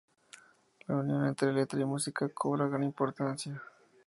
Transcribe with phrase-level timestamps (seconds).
[0.87, 3.61] La unión entre letra y música cobra gran importancia.